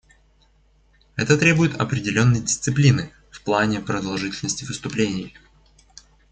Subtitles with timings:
[1.15, 5.35] Это требует определенной дисциплины в плане продолжительности выступлений.